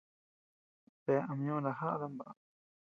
[1.03, 2.31] Bea ama ñoʼo najaʼa dami baʼa.